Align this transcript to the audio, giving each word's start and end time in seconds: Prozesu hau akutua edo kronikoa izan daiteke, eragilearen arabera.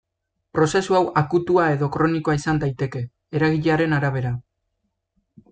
Prozesu 0.59 0.95
hau 0.99 1.01
akutua 1.21 1.65
edo 1.73 1.89
kronikoa 1.97 2.35
izan 2.39 2.63
daiteke, 2.65 3.03
eragilearen 3.41 3.95
arabera. 4.01 4.35